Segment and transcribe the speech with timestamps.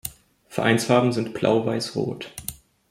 [0.47, 2.33] Vereinsfarben sind "Blau-Weiß-Rot".